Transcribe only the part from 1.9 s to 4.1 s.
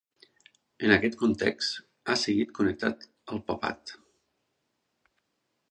ha seguit connectat al papat.